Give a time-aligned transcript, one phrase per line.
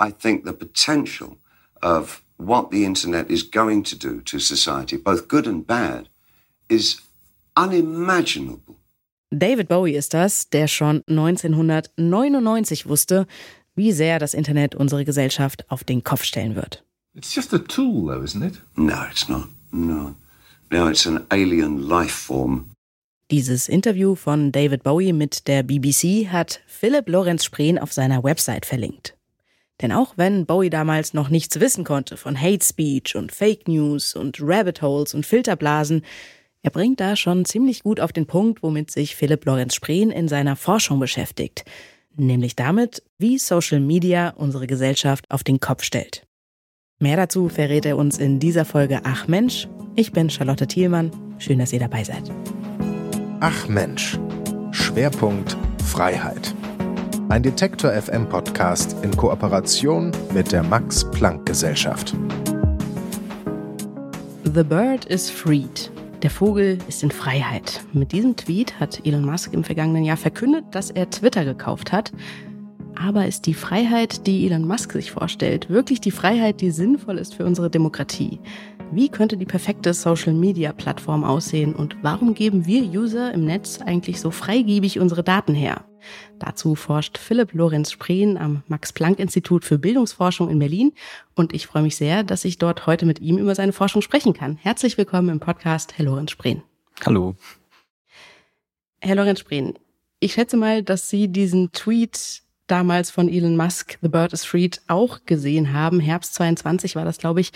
[0.00, 1.36] I think the potential
[1.82, 6.08] of what the internet is going to do to society, both good and bad,
[6.68, 7.00] is
[7.56, 8.76] unimaginable.
[9.30, 13.26] David Bowie ist das, der schon 1999 wusste,
[13.76, 16.82] wie sehr das Internet unsere Gesellschaft auf den Kopf stellen wird.
[17.14, 18.60] It's just a tool, though, isn't it?
[18.76, 19.48] No, it's not.
[19.70, 20.14] No.
[20.70, 22.70] No, it's an alien life form.
[23.30, 28.66] Dieses Interview von David Bowie mit der BBC hat Philipp Lorenz Spreen auf seiner Website
[28.66, 29.16] verlinkt.
[29.80, 34.14] Denn auch wenn Bowie damals noch nichts wissen konnte von Hate Speech und Fake News
[34.14, 36.02] und Rabbit Holes und Filterblasen,
[36.62, 40.28] er bringt da schon ziemlich gut auf den Punkt, womit sich Philipp Lorenz Spreen in
[40.28, 41.64] seiner Forschung beschäftigt.
[42.16, 46.26] Nämlich damit, wie Social Media unsere Gesellschaft auf den Kopf stellt.
[46.98, 49.68] Mehr dazu verrät er uns in dieser Folge Ach Mensch.
[49.96, 51.10] Ich bin Charlotte Thielmann.
[51.38, 52.30] Schön, dass ihr dabei seid.
[53.40, 54.18] Ach Mensch.
[54.70, 56.54] Schwerpunkt Freiheit.
[57.30, 62.12] Ein Detektor FM Podcast in Kooperation mit der Max Planck Gesellschaft.
[64.42, 65.92] The bird is freed.
[66.22, 67.82] Der Vogel ist in Freiheit.
[67.92, 72.10] Mit diesem Tweet hat Elon Musk im vergangenen Jahr verkündet, dass er Twitter gekauft hat.
[72.96, 77.36] Aber ist die Freiheit, die Elon Musk sich vorstellt, wirklich die Freiheit, die sinnvoll ist
[77.36, 78.40] für unsere Demokratie?
[78.90, 84.32] Wie könnte die perfekte Social-Media-Plattform aussehen und warum geben wir User im Netz eigentlich so
[84.32, 85.84] freigebig unsere Daten her?
[86.38, 90.92] Dazu forscht Philipp Lorenz Spreen am Max-Planck-Institut für Bildungsforschung in Berlin
[91.34, 94.32] und ich freue mich sehr, dass ich dort heute mit ihm über seine Forschung sprechen
[94.32, 94.56] kann.
[94.56, 96.62] Herzlich willkommen im Podcast, Herr Lorenz Spreen.
[97.04, 97.34] Hallo.
[99.00, 99.74] Herr Lorenz Spreen,
[100.20, 104.80] ich schätze mal, dass Sie diesen Tweet damals von Elon Musk, The Bird is Freed,
[104.86, 106.00] auch gesehen haben.
[106.00, 107.52] Herbst 22 war das, glaube ich.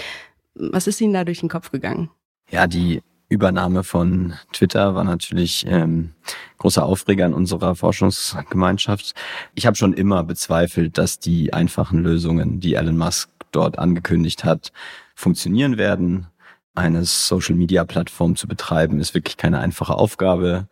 [0.55, 2.11] Was ist Ihnen da durch den Kopf gegangen?
[2.51, 6.13] Ja, die Übernahme von Twitter war natürlich ähm,
[6.59, 9.15] großer Aufreger in unserer Forschungsgemeinschaft.
[9.55, 14.73] Ich habe schon immer bezweifelt, dass die einfachen Lösungen, die Elon Musk dort angekündigt hat,
[15.15, 16.27] funktionieren werden.
[16.75, 20.67] Eine Social-Media-Plattform zu betreiben, ist wirklich keine einfache Aufgabe.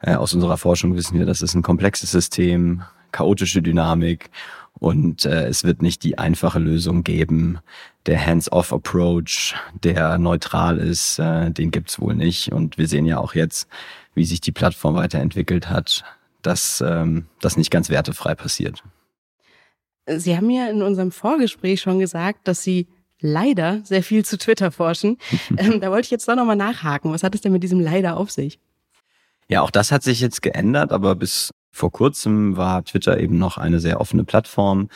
[0.00, 4.30] Äh, aus unserer Forschung wissen wir, das ist ein komplexes System, chaotische Dynamik
[4.78, 7.58] und äh, es wird nicht die einfache Lösung geben.
[8.04, 12.52] Der Hands-off-Approach, der neutral ist, äh, den gibt's wohl nicht.
[12.52, 13.68] Und wir sehen ja auch jetzt,
[14.14, 16.04] wie sich die Plattform weiterentwickelt hat,
[16.42, 18.82] dass ähm, das nicht ganz wertefrei passiert.
[20.06, 22.86] Sie haben ja in unserem Vorgespräch schon gesagt, dass Sie
[23.20, 25.18] leider sehr viel zu Twitter forschen.
[25.56, 27.12] ähm, da wollte ich jetzt doch nochmal nachhaken.
[27.12, 28.60] Was hat es denn mit diesem leider auf sich?
[29.48, 33.58] Ja, auch das hat sich jetzt geändert, aber bis vor kurzem war Twitter eben noch
[33.58, 34.88] eine sehr offene Plattform.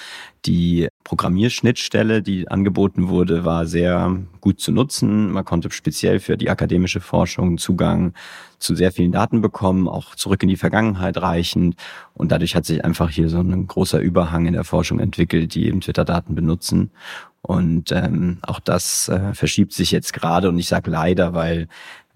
[0.47, 5.33] Die Programmierschnittstelle, die angeboten wurde, war sehr gut zu nutzen.
[5.33, 8.15] Man konnte speziell für die akademische Forschung Zugang
[8.59, 11.77] zu sehr vielen Daten bekommen, auch zurück in die Vergangenheit reichend.
[12.15, 15.67] Und dadurch hat sich einfach hier so ein großer Überhang in der Forschung entwickelt, die
[15.67, 16.91] eben Twitter-Daten benutzen.
[17.43, 20.49] Und ähm, auch das äh, verschiebt sich jetzt gerade.
[20.49, 21.69] Und ich sage leider, weil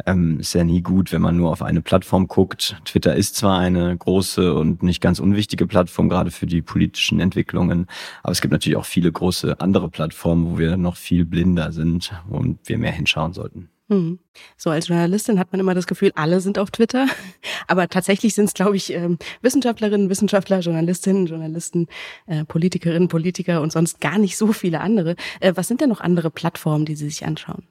[0.06, 2.76] ähm, ist ja nie gut, wenn man nur auf eine Plattform guckt.
[2.84, 7.86] Twitter ist zwar eine große und nicht ganz unwichtige Plattform, gerade für die politischen Entwicklungen,
[8.22, 12.12] aber es gibt natürlich auch viele große andere Plattformen, wo wir noch viel blinder sind
[12.28, 13.70] und wir mehr hinschauen sollten.
[13.90, 14.18] Hm.
[14.56, 17.06] So als Journalistin hat man immer das Gefühl, alle sind auf Twitter.
[17.68, 21.88] Aber tatsächlich sind es, glaube ich, ähm, Wissenschaftlerinnen, Wissenschaftler, Journalistinnen, Journalisten,
[22.26, 25.16] äh, Politikerinnen, Politiker und sonst gar nicht so viele andere.
[25.40, 27.64] Äh, was sind denn noch andere Plattformen, die Sie sich anschauen?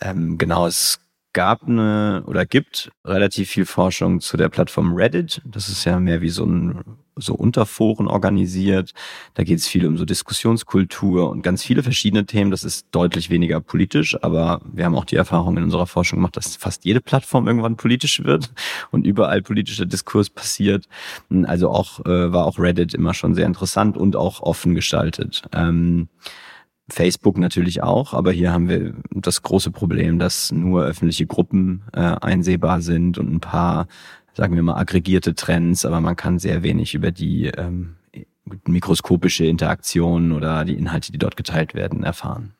[0.00, 1.00] Ähm, genau, es
[1.32, 5.40] gab eine oder gibt relativ viel Forschung zu der Plattform Reddit.
[5.44, 6.84] Das ist ja mehr wie so ein
[7.16, 8.92] so Unterforen organisiert.
[9.34, 12.50] Da geht es viel um so Diskussionskultur und ganz viele verschiedene Themen.
[12.50, 16.36] Das ist deutlich weniger politisch, aber wir haben auch die Erfahrung in unserer Forschung gemacht,
[16.36, 18.50] dass fast jede Plattform irgendwann politisch wird
[18.90, 20.88] und überall politischer Diskurs passiert.
[21.44, 25.42] Also auch äh, war auch Reddit immer schon sehr interessant und auch offen gestaltet.
[25.52, 26.08] Ähm,
[26.92, 32.00] Facebook natürlich auch, aber hier haben wir das große Problem, dass nur öffentliche Gruppen äh,
[32.00, 33.86] einsehbar sind und ein paar,
[34.34, 37.96] sagen wir mal, aggregierte Trends, aber man kann sehr wenig über die ähm,
[38.66, 42.52] mikroskopische Interaktion oder die Inhalte, die dort geteilt werden, erfahren.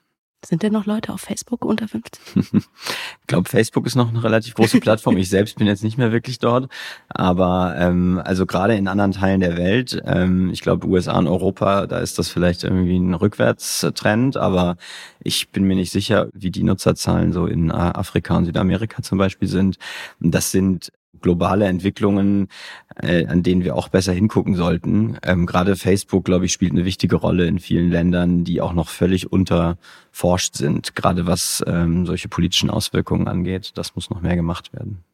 [0.44, 2.20] Sind denn noch Leute auf Facebook unter 50?
[2.36, 5.16] ich glaube, Facebook ist noch eine relativ große Plattform.
[5.16, 6.68] Ich selbst bin jetzt nicht mehr wirklich dort.
[7.08, 11.86] Aber ähm, also gerade in anderen Teilen der Welt, ähm, ich glaube USA und Europa,
[11.86, 14.36] da ist das vielleicht irgendwie ein Rückwärtstrend.
[14.36, 14.76] Aber
[15.22, 19.48] ich bin mir nicht sicher, wie die Nutzerzahlen so in Afrika und Südamerika zum Beispiel
[19.48, 19.76] sind.
[20.18, 22.48] Das sind globale Entwicklungen,
[22.96, 25.18] äh, an denen wir auch besser hingucken sollten.
[25.22, 28.88] Ähm, Gerade Facebook, glaube ich, spielt eine wichtige Rolle in vielen Ländern, die auch noch
[28.88, 33.72] völlig unterforscht sind, gerade was ähm, solche politischen Auswirkungen angeht.
[33.74, 35.04] Das muss noch mehr gemacht werden.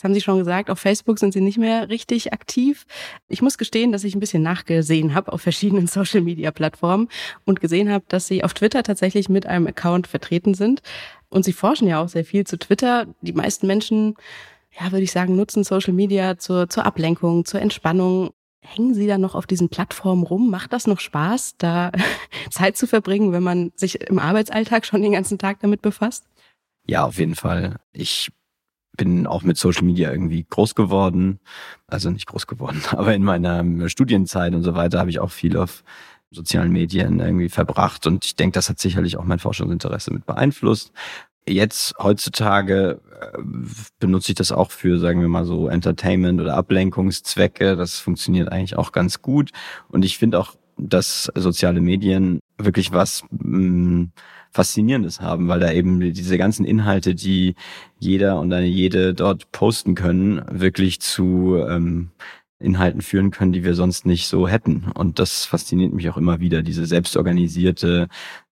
[0.00, 2.86] Jetzt haben Sie schon gesagt, auf Facebook sind Sie nicht mehr richtig aktiv.
[3.28, 7.08] Ich muss gestehen, dass ich ein bisschen nachgesehen habe auf verschiedenen Social-Media-Plattformen
[7.44, 10.80] und gesehen habe, dass Sie auf Twitter tatsächlich mit einem Account vertreten sind.
[11.28, 13.08] Und Sie forschen ja auch sehr viel zu Twitter.
[13.20, 14.14] Die meisten Menschen,
[14.78, 18.30] ja, würde ich sagen, nutzen Social Media zur, zur Ablenkung, zur Entspannung.
[18.62, 20.50] Hängen Sie da noch auf diesen Plattformen rum?
[20.50, 21.90] Macht das noch Spaß, da
[22.50, 26.24] Zeit zu verbringen, wenn man sich im Arbeitsalltag schon den ganzen Tag damit befasst?
[26.86, 27.76] Ja, auf jeden Fall.
[27.92, 28.30] Ich
[28.96, 31.40] bin auch mit Social Media irgendwie groß geworden.
[31.86, 35.56] Also nicht groß geworden, aber in meiner Studienzeit und so weiter habe ich auch viel
[35.56, 35.82] auf
[36.30, 40.92] sozialen Medien irgendwie verbracht und ich denke, das hat sicherlich auch mein Forschungsinteresse mit beeinflusst.
[41.50, 43.38] Jetzt heutzutage äh,
[43.98, 47.76] benutze ich das auch für, sagen wir mal so, Entertainment oder Ablenkungszwecke.
[47.76, 49.50] Das funktioniert eigentlich auch ganz gut.
[49.88, 54.12] Und ich finde auch, dass soziale Medien wirklich was mh, mm,
[54.52, 57.54] Faszinierendes haben, weil da eben diese ganzen Inhalte, die
[57.98, 62.10] jeder und eine jede dort posten können, wirklich zu ähm,
[62.58, 64.90] Inhalten führen können, die wir sonst nicht so hätten.
[64.94, 68.08] Und das fasziniert mich auch immer wieder, diese selbstorganisierte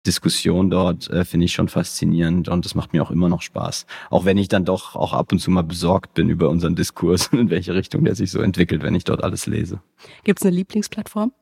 [0.07, 3.87] Diskussion dort äh, finde ich schon faszinierend und das macht mir auch immer noch Spaß.
[4.11, 7.27] Auch wenn ich dann doch auch ab und zu mal besorgt bin über unseren Diskurs
[7.33, 9.81] und in welche Richtung der sich so entwickelt, wenn ich dort alles lese.
[10.25, 11.33] Gibt es eine Lieblingsplattform?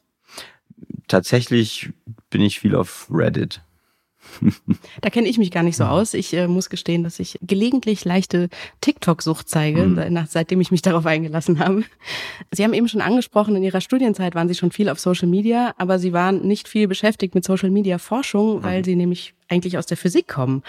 [1.08, 1.90] Tatsächlich
[2.28, 3.62] bin ich viel auf Reddit.
[5.00, 6.14] Da kenne ich mich gar nicht so aus.
[6.14, 8.48] Ich äh, muss gestehen, dass ich gelegentlich leichte
[8.80, 10.26] TikTok-Sucht zeige, mhm.
[10.28, 11.84] seitdem ich mich darauf eingelassen habe.
[12.50, 15.74] Sie haben eben schon angesprochen, in Ihrer Studienzeit waren Sie schon viel auf Social Media,
[15.78, 18.62] aber Sie waren nicht viel beschäftigt mit Social Media Forschung, mhm.
[18.62, 20.62] weil Sie nämlich eigentlich aus der Physik kommen.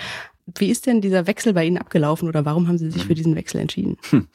[0.57, 3.15] Wie ist denn dieser Wechsel bei Ihnen abgelaufen oder warum haben Sie sich für mhm.
[3.15, 3.97] diesen Wechsel entschieden?
[4.09, 4.27] Hm.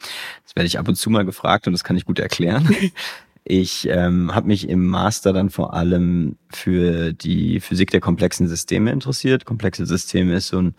[0.43, 2.67] Das werde ich ab und zu mal gefragt und das kann ich gut erklären.
[3.49, 8.91] Ich ähm, habe mich im Master dann vor allem für die Physik der komplexen Systeme
[8.91, 9.45] interessiert.
[9.45, 10.75] Komplexe Systeme ist so ein,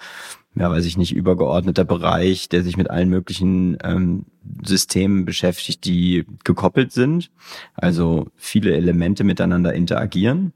[0.54, 4.26] ja, weiß ich nicht, übergeordneter Bereich, der sich mit allen möglichen ähm,
[4.62, 7.30] Systemen beschäftigt, die gekoppelt sind.
[7.72, 10.52] Also viele Elemente miteinander interagieren.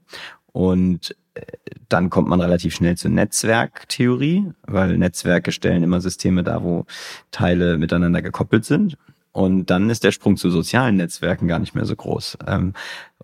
[0.51, 1.41] Und äh,
[1.89, 6.85] dann kommt man relativ schnell zur Netzwerktheorie, weil Netzwerke stellen immer Systeme dar, wo
[7.31, 8.99] Teile miteinander gekoppelt sind.
[9.33, 12.37] Und dann ist der Sprung zu sozialen Netzwerken gar nicht mehr so groß.
[12.47, 12.73] Ähm,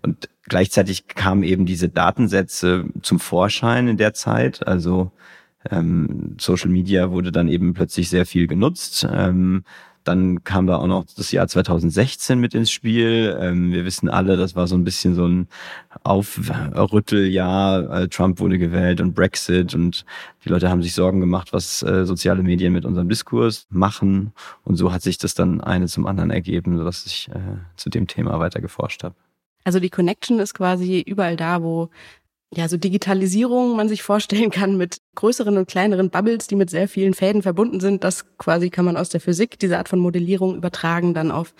[0.02, 4.66] und gleichzeitig kamen eben diese Datensätze zum Vorschein in der Zeit.
[4.66, 5.12] Also
[5.70, 9.06] ähm, Social Media wurde dann eben plötzlich sehr viel genutzt.
[10.04, 13.36] Dann kam da auch noch das Jahr 2016 mit ins Spiel.
[13.40, 15.48] Ähm, wir wissen alle, das war so ein bisschen so ein
[16.04, 18.02] Aufrütteljahr.
[18.02, 20.04] Äh, Trump wurde gewählt und Brexit und
[20.44, 24.32] die Leute haben sich Sorgen gemacht, was äh, soziale Medien mit unserem Diskurs machen.
[24.64, 28.06] Und so hat sich das dann eine zum anderen ergeben, sodass ich äh, zu dem
[28.06, 29.14] Thema weiter geforscht habe.
[29.64, 31.90] Also die Connection ist quasi überall da, wo
[32.52, 36.88] ja, so Digitalisierung man sich vorstellen kann mit größeren und kleineren Bubbles, die mit sehr
[36.88, 38.02] vielen Fäden verbunden sind.
[38.02, 41.54] Das quasi kann man aus der Physik, diese Art von Modellierung übertragen, dann auf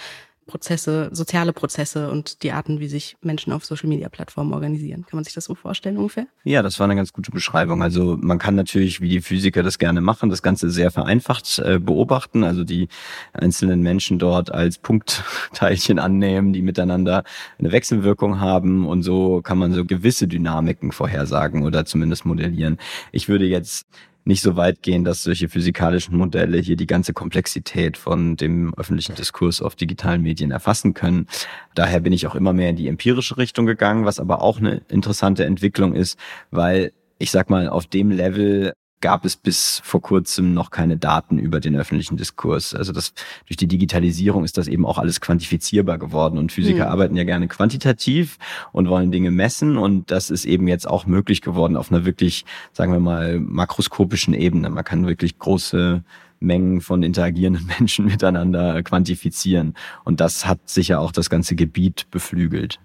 [0.50, 5.06] Prozesse, soziale Prozesse und die Arten, wie sich Menschen auf Social-Media-Plattformen organisieren.
[5.06, 6.26] Kann man sich das so vorstellen ungefähr?
[6.42, 7.82] Ja, das war eine ganz gute Beschreibung.
[7.82, 11.78] Also man kann natürlich, wie die Physiker das gerne machen, das Ganze sehr vereinfacht äh,
[11.78, 12.42] beobachten.
[12.42, 12.88] Also die
[13.32, 17.22] einzelnen Menschen dort als Punktteilchen annehmen, die miteinander
[17.58, 18.86] eine Wechselwirkung haben.
[18.86, 22.78] Und so kann man so gewisse Dynamiken vorhersagen oder zumindest modellieren.
[23.12, 23.86] Ich würde jetzt
[24.30, 29.16] nicht so weit gehen, dass solche physikalischen Modelle hier die ganze Komplexität von dem öffentlichen
[29.16, 31.26] Diskurs auf digitalen Medien erfassen können.
[31.74, 34.82] Daher bin ich auch immer mehr in die empirische Richtung gegangen, was aber auch eine
[34.88, 36.18] interessante Entwicklung ist,
[36.50, 41.38] weil ich sag mal, auf dem Level gab es bis vor kurzem noch keine Daten
[41.38, 42.74] über den öffentlichen Diskurs.
[42.74, 43.14] Also das
[43.46, 46.92] durch die Digitalisierung ist das eben auch alles quantifizierbar geworden und Physiker mhm.
[46.92, 48.38] arbeiten ja gerne quantitativ
[48.72, 52.44] und wollen Dinge messen und das ist eben jetzt auch möglich geworden auf einer wirklich,
[52.72, 54.68] sagen wir mal, makroskopischen Ebene.
[54.70, 56.04] Man kann wirklich große
[56.40, 62.80] Mengen von interagierenden Menschen miteinander quantifizieren und das hat sicher auch das ganze Gebiet beflügelt.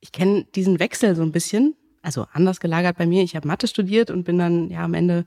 [0.00, 3.22] Ich kenne diesen Wechsel so ein bisschen also anders gelagert bei mir.
[3.22, 5.24] Ich habe Mathe studiert und bin dann ja am Ende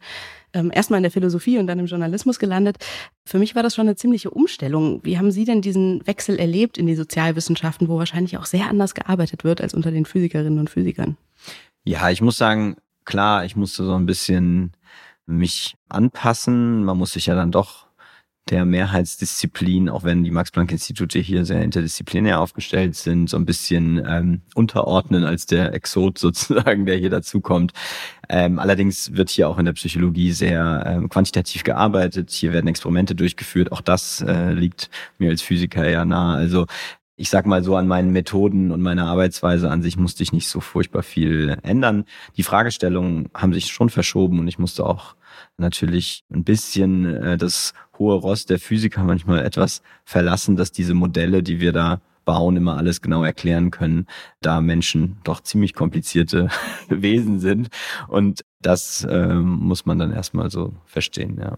[0.53, 2.77] ähm, erstmal in der Philosophie und dann im Journalismus gelandet.
[3.25, 4.99] Für mich war das schon eine ziemliche Umstellung.
[5.03, 8.93] Wie haben Sie denn diesen Wechsel erlebt in die Sozialwissenschaften, wo wahrscheinlich auch sehr anders
[8.93, 11.17] gearbeitet wird als unter den Physikerinnen und Physikern?
[11.83, 14.73] Ja, ich muss sagen, klar, ich musste so ein bisschen
[15.25, 16.83] mich anpassen.
[16.83, 17.84] Man muss sich ja dann doch
[18.49, 24.41] der Mehrheitsdisziplin, auch wenn die Max-Planck-Institute hier sehr interdisziplinär aufgestellt sind, so ein bisschen ähm,
[24.53, 27.73] unterordnen als der Exot sozusagen, der hier dazukommt.
[28.29, 32.31] Ähm, allerdings wird hier auch in der Psychologie sehr ähm, quantitativ gearbeitet.
[32.31, 33.71] Hier werden Experimente durchgeführt.
[33.71, 36.37] Auch das äh, liegt mir als Physiker eher nahe.
[36.37, 36.67] Also
[37.17, 40.49] ich sag mal so an meinen Methoden und meiner Arbeitsweise an sich musste ich nicht
[40.49, 42.05] so furchtbar viel ändern.
[42.35, 45.15] Die Fragestellungen haben sich schon verschoben und ich musste auch
[45.57, 51.43] natürlich ein bisschen äh, das hohe Ross der Physiker manchmal etwas verlassen, dass diese Modelle,
[51.43, 54.07] die wir da bauen, immer alles genau erklären können,
[54.41, 56.49] da Menschen doch ziemlich komplizierte
[56.89, 57.69] Wesen sind.
[58.07, 61.57] Und das ähm, muss man dann erstmal so verstehen, ja.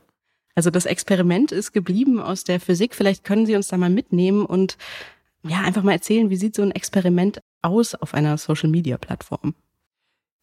[0.55, 2.95] Also das Experiment ist geblieben aus der Physik.
[2.95, 4.75] Vielleicht können Sie uns da mal mitnehmen und
[5.43, 9.53] ja, einfach mal erzählen, wie sieht so ein Experiment aus auf einer Social-Media-Plattform?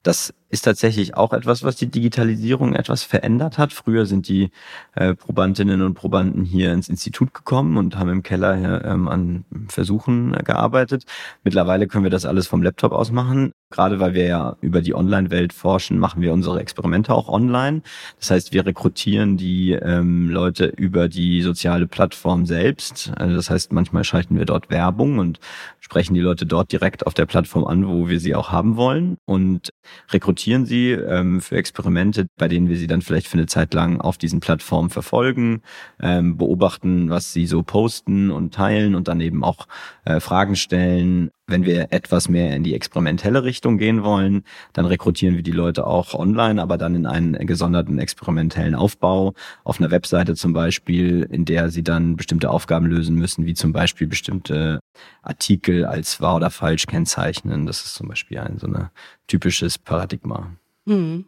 [0.04, 3.72] Das ist tatsächlich auch etwas, was die Digitalisierung etwas verändert hat.
[3.72, 4.52] Früher sind die
[4.94, 10.30] äh, Probandinnen und Probanden hier ins Institut gekommen und haben im Keller ähm, an Versuchen
[10.44, 11.06] gearbeitet.
[11.42, 13.50] Mittlerweile können wir das alles vom Laptop aus machen.
[13.70, 17.82] Gerade weil wir ja über die Online-Welt forschen, machen wir unsere Experimente auch online.
[18.20, 23.10] Das heißt, wir rekrutieren die ähm, Leute über die soziale Plattform selbst.
[23.16, 25.40] Also das heißt, manchmal schalten wir dort Werbung und
[25.80, 29.16] sprechen die Leute dort direkt auf der Plattform an, wo wir sie auch haben wollen
[29.24, 29.70] und
[30.12, 34.00] rekrutieren sie ähm, für Experimente, bei denen wir sie dann vielleicht für eine Zeit lang
[34.00, 35.62] auf diesen Plattformen verfolgen,
[36.00, 39.66] ähm, beobachten, was sie so posten und teilen und dann eben auch
[40.04, 45.36] äh, Fragen stellen, wenn wir etwas mehr in die experimentelle Richtung gehen wollen, dann rekrutieren
[45.36, 50.34] wir die Leute auch online, aber dann in einen gesonderten experimentellen Aufbau auf einer Webseite
[50.34, 54.80] zum Beispiel, in der sie dann bestimmte Aufgaben lösen müssen, wie zum Beispiel bestimmte
[55.22, 57.66] Artikel als wahr oder falsch kennzeichnen.
[57.66, 58.88] Das ist zum Beispiel ein so ein
[59.26, 60.50] typisches Paradigma.
[60.86, 61.26] Hm.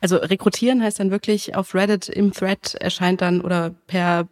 [0.00, 4.28] Also rekrutieren heißt dann wirklich auf Reddit im Thread erscheint dann oder per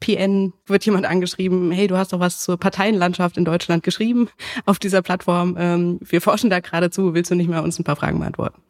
[0.00, 4.28] PN wird jemand angeschrieben, hey, du hast doch was zur Parteienlandschaft in Deutschland geschrieben
[4.66, 5.56] auf dieser Plattform.
[5.58, 8.60] Ähm, wir forschen da gerade zu, willst du nicht mal uns ein paar Fragen beantworten?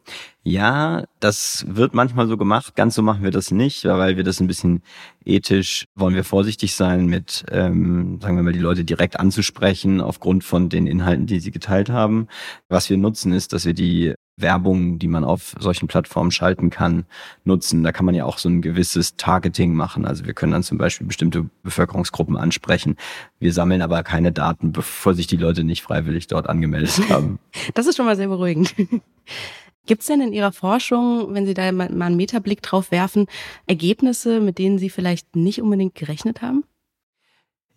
[0.43, 2.75] Ja, das wird manchmal so gemacht.
[2.75, 4.83] Ganz so machen wir das nicht, weil wir das ein bisschen
[5.25, 10.43] ethisch wollen wir vorsichtig sein mit, ähm, sagen wir mal, die Leute direkt anzusprechen aufgrund
[10.43, 12.27] von den Inhalten, die sie geteilt haben.
[12.69, 17.05] Was wir nutzen ist, dass wir die Werbung, die man auf solchen Plattformen schalten kann,
[17.45, 17.83] nutzen.
[17.83, 20.05] Da kann man ja auch so ein gewisses Targeting machen.
[20.05, 22.97] Also wir können dann zum Beispiel bestimmte Bevölkerungsgruppen ansprechen.
[23.39, 27.39] Wir sammeln aber keine Daten, bevor sich die Leute nicht freiwillig dort angemeldet haben.
[27.73, 28.75] Das ist schon mal sehr beruhigend.
[29.85, 33.27] Gibt es denn in Ihrer Forschung, wenn Sie da mal einen Metablick drauf werfen,
[33.67, 36.63] Ergebnisse, mit denen Sie vielleicht nicht unbedingt gerechnet haben?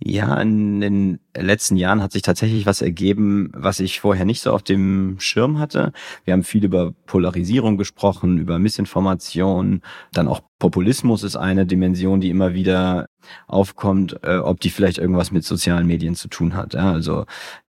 [0.01, 4.53] Ja, in den letzten Jahren hat sich tatsächlich was ergeben, was ich vorher nicht so
[4.53, 5.93] auf dem Schirm hatte.
[6.25, 9.83] Wir haben viel über Polarisierung gesprochen, über Missinformation.
[10.13, 13.07] Dann auch Populismus ist eine Dimension, die immer wieder
[13.49, 16.75] aufkommt, äh, ob die vielleicht irgendwas mit sozialen Medien zu tun hat.
[16.75, 17.25] Ja, also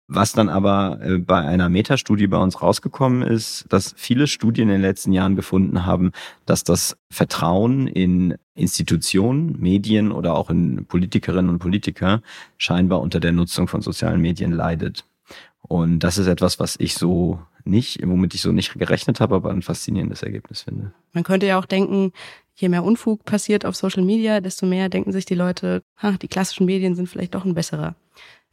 [0.09, 4.77] was dann aber äh, bei einer Metastudie bei uns rausgekommen ist, dass viele Studien in
[4.77, 6.13] den letzten Jahren gefunden haben,
[6.47, 12.23] dass das Vertrauen in Institutionen, Medien oder auch in Politikerinnen und Politiker
[12.57, 15.05] scheinbar unter der Nutzung von sozialen Medien leidet.
[15.61, 19.51] Und das ist etwas, was ich so nicht, womit ich so nicht gerechnet habe, aber
[19.51, 20.93] ein faszinierendes Ergebnis finde.
[21.13, 22.13] Man könnte ja auch denken,
[22.57, 26.29] je mehr Unfug passiert auf Social Media, desto mehr denken sich die Leute, ha, die
[26.29, 27.95] klassischen Medien sind vielleicht doch ein besserer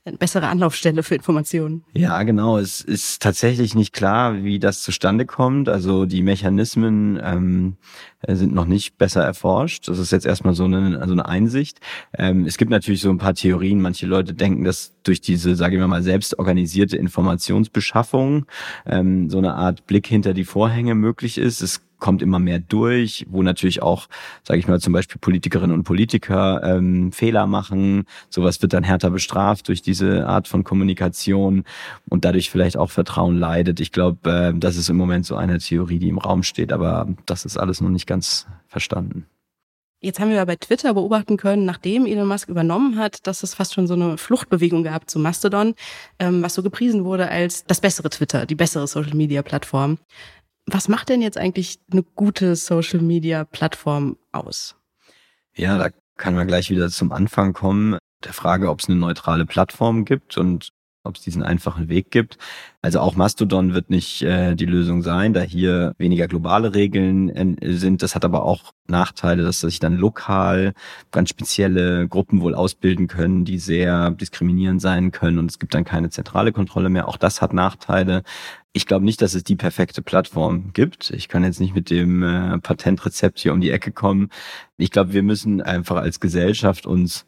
[0.05, 1.83] eine bessere Anlaufstelle für Informationen.
[1.93, 2.59] Ja, genau.
[2.59, 5.67] Es ist tatsächlich nicht klar, wie das zustande kommt.
[5.67, 7.77] Also die Mechanismen ähm,
[8.29, 9.87] sind noch nicht besser erforscht.
[9.87, 11.79] Das ist jetzt erstmal so eine, so eine Einsicht.
[12.17, 13.81] Ähm, es gibt natürlich so ein paar Theorien.
[13.81, 18.45] Manche Leute denken, dass durch diese, sage ich mal, selbst organisierte Informationsbeschaffung
[18.85, 21.61] ähm, so eine Art Blick hinter die Vorhänge möglich ist.
[21.61, 24.07] Es kommt immer mehr durch, wo natürlich auch,
[24.43, 28.05] sage ich mal, zum Beispiel Politikerinnen und Politiker ähm, Fehler machen.
[28.29, 31.63] Sowas wird dann härter bestraft durch diese Art von Kommunikation
[32.07, 33.79] und dadurch vielleicht auch Vertrauen leidet.
[33.79, 37.07] Ich glaube, äh, das ist im Moment so eine Theorie, die im Raum steht, aber
[37.25, 38.14] das ist alles noch nicht ganz
[38.67, 39.25] verstanden.
[40.01, 43.73] Jetzt haben wir bei Twitter beobachten können, nachdem Elon Musk übernommen hat, dass es fast
[43.73, 45.73] schon so eine Fluchtbewegung gab zu Mastodon,
[46.19, 49.97] ähm, was so gepriesen wurde als das bessere Twitter, die bessere Social-Media-Plattform.
[50.67, 54.75] Was macht denn jetzt eigentlich eine gute Social Media Plattform aus?
[55.55, 59.45] Ja, da kann man gleich wieder zum Anfang kommen, der Frage, ob es eine neutrale
[59.45, 60.69] Plattform gibt und
[61.05, 62.37] ob es diesen einfachen Weg gibt.
[62.81, 67.73] Also auch Mastodon wird nicht äh, die Lösung sein, da hier weniger globale Regeln äh,
[67.73, 68.03] sind.
[68.03, 70.73] Das hat aber auch Nachteile, dass sich dann lokal
[71.11, 75.83] ganz spezielle Gruppen wohl ausbilden können, die sehr diskriminierend sein können und es gibt dann
[75.83, 77.07] keine zentrale Kontrolle mehr.
[77.07, 78.23] Auch das hat Nachteile.
[78.73, 81.09] Ich glaube nicht, dass es die perfekte Plattform gibt.
[81.11, 84.29] Ich kann jetzt nicht mit dem äh, Patentrezept hier um die Ecke kommen.
[84.77, 87.25] Ich glaube, wir müssen einfach als Gesellschaft uns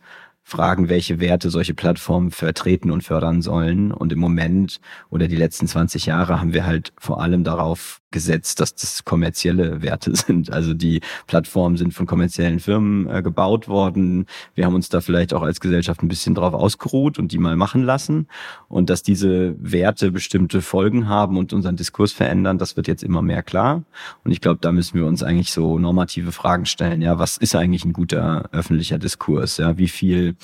[0.47, 3.91] fragen, welche Werte solche Plattformen vertreten und fördern sollen.
[3.91, 8.59] Und im Moment oder die letzten 20 Jahre haben wir halt vor allem darauf gesetzt,
[8.59, 10.51] dass das kommerzielle Werte sind.
[10.51, 14.25] Also die Plattformen sind von kommerziellen Firmen äh, gebaut worden.
[14.55, 17.55] Wir haben uns da vielleicht auch als Gesellschaft ein bisschen drauf ausgeruht und die mal
[17.55, 18.27] machen lassen.
[18.67, 23.21] Und dass diese Werte bestimmte Folgen haben und unseren Diskurs verändern, das wird jetzt immer
[23.21, 23.83] mehr klar.
[24.23, 27.01] Und ich glaube, da müssen wir uns eigentlich so normative Fragen stellen.
[27.01, 29.57] Ja, was ist eigentlich ein guter öffentlicher Diskurs?
[29.57, 30.35] Ja, wie viel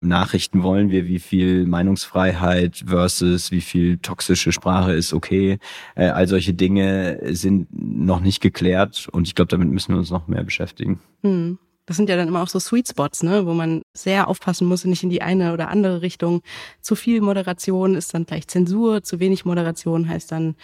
[0.00, 5.58] Nachrichten wollen wir, wie viel Meinungsfreiheit versus wie viel toxische Sprache ist okay.
[5.94, 10.10] Äh, all solche Dinge sind noch nicht geklärt und ich glaube, damit müssen wir uns
[10.10, 11.00] noch mehr beschäftigen.
[11.22, 11.58] Hm.
[11.86, 14.84] Das sind ja dann immer auch so Sweet Spots, ne, wo man sehr aufpassen muss,
[14.84, 16.40] nicht in die eine oder andere Richtung.
[16.80, 20.54] Zu viel Moderation ist dann gleich Zensur, zu wenig Moderation heißt dann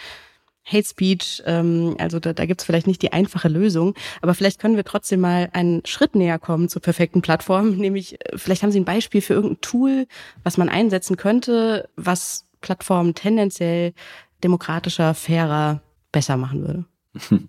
[0.67, 4.61] Hate Speech, ähm, also da, da gibt es vielleicht nicht die einfache Lösung, aber vielleicht
[4.61, 8.73] können wir trotzdem mal einen Schritt näher kommen zur perfekten Plattform, nämlich äh, vielleicht haben
[8.73, 10.07] Sie ein Beispiel für irgendein Tool,
[10.43, 13.95] was man einsetzen könnte, was Plattformen tendenziell
[14.43, 15.83] demokratischer, fairer,
[16.13, 16.85] besser machen würde.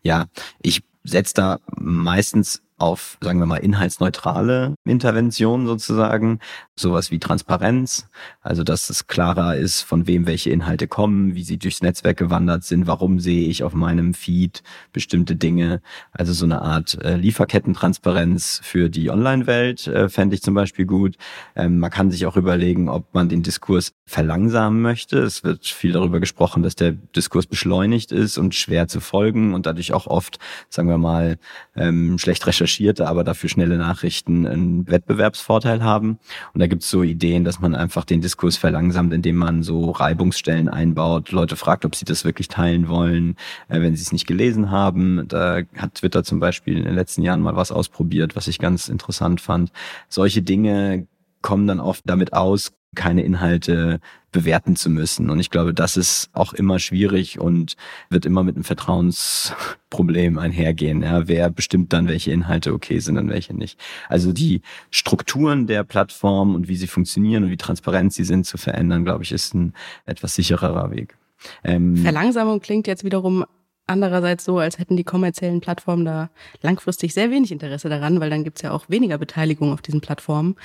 [0.00, 0.26] Ja,
[0.62, 6.38] ich setze da meistens auf, sagen wir mal, inhaltsneutrale Interventionen sozusagen,
[6.76, 8.08] sowas wie Transparenz,
[8.40, 12.62] also dass es klarer ist, von wem welche Inhalte kommen, wie sie durchs Netzwerk gewandert
[12.62, 15.82] sind, warum sehe ich auf meinem Feed bestimmte Dinge,
[16.12, 21.16] also so eine Art äh, Lieferkettentransparenz für die Online-Welt äh, fände ich zum Beispiel gut.
[21.56, 25.18] Ähm, man kann sich auch überlegen, ob man den Diskurs verlangsamen möchte.
[25.18, 29.66] Es wird viel darüber gesprochen, dass der Diskurs beschleunigt ist und schwer zu folgen und
[29.66, 31.38] dadurch auch oft, sagen wir mal,
[31.74, 36.18] ähm, schlecht recherchiert recherchierte, aber dafür schnelle Nachrichten einen Wettbewerbsvorteil haben.
[36.52, 39.90] Und da gibt es so Ideen, dass man einfach den Diskurs verlangsamt, indem man so
[39.90, 43.36] Reibungsstellen einbaut, Leute fragt, ob sie das wirklich teilen wollen,
[43.68, 45.26] äh, wenn sie es nicht gelesen haben.
[45.28, 48.88] Da hat Twitter zum Beispiel in den letzten Jahren mal was ausprobiert, was ich ganz
[48.88, 49.72] interessant fand.
[50.08, 51.06] Solche Dinge
[51.40, 54.00] kommen dann oft damit aus, keine Inhalte
[54.32, 55.30] bewerten zu müssen.
[55.30, 57.76] Und ich glaube, das ist auch immer schwierig und
[58.10, 61.02] wird immer mit einem Vertrauensproblem einhergehen.
[61.02, 63.78] Ja, wer bestimmt dann, welche Inhalte okay sind und welche nicht?
[64.08, 68.58] Also die Strukturen der Plattform und wie sie funktionieren und wie transparent sie sind zu
[68.58, 69.72] verändern, glaube ich, ist ein
[70.04, 71.16] etwas sichererer Weg.
[71.64, 73.44] Ähm, Verlangsamung klingt jetzt wiederum
[73.86, 76.30] andererseits so, als hätten die kommerziellen Plattformen da
[76.60, 80.56] langfristig sehr wenig Interesse daran, weil dann gibt's ja auch weniger Beteiligung auf diesen Plattformen.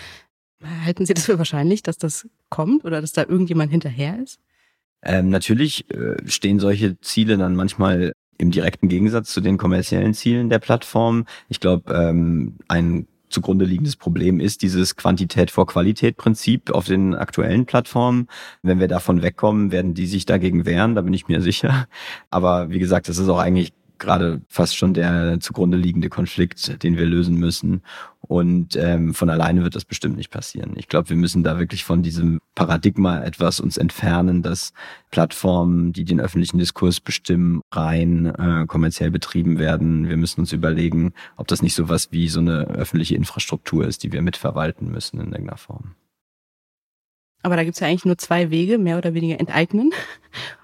[0.85, 4.39] Halten Sie das für wahrscheinlich, dass das kommt oder dass da irgendjemand hinterher ist?
[5.01, 10.49] Ähm, natürlich äh, stehen solche Ziele dann manchmal im direkten Gegensatz zu den kommerziellen Zielen
[10.49, 11.25] der Plattform.
[11.49, 17.15] Ich glaube, ähm, ein zugrunde liegendes Problem ist dieses Quantität vor Qualität Prinzip auf den
[17.15, 18.27] aktuellen Plattformen.
[18.61, 21.87] Wenn wir davon wegkommen, werden die sich dagegen wehren, da bin ich mir sicher.
[22.29, 23.73] Aber wie gesagt, das ist auch eigentlich
[24.03, 27.81] gerade fast schon der zugrunde liegende Konflikt, den wir lösen müssen.
[28.21, 30.73] Und ähm, von alleine wird das bestimmt nicht passieren.
[30.75, 34.73] Ich glaube, wir müssen da wirklich von diesem Paradigma etwas uns entfernen, dass
[35.11, 40.07] Plattformen, die den öffentlichen Diskurs bestimmen, rein äh, kommerziell betrieben werden.
[40.07, 44.03] Wir müssen uns überlegen, ob das nicht so was wie so eine öffentliche Infrastruktur ist,
[44.03, 45.95] die wir mitverwalten müssen in irgendeiner Form.
[47.41, 49.91] Aber da gibt's ja eigentlich nur zwei Wege, mehr oder weniger enteignen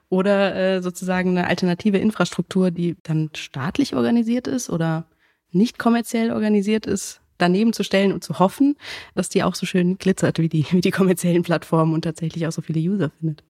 [0.09, 5.05] oder äh, sozusagen eine alternative Infrastruktur, die dann staatlich organisiert ist oder
[5.51, 8.75] nicht kommerziell organisiert ist, daneben zu stellen und zu hoffen,
[9.15, 12.51] dass die auch so schön glitzert wie die, wie die kommerziellen Plattformen und tatsächlich auch
[12.51, 13.43] so viele User findet.